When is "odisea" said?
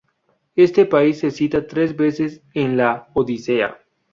3.13-3.83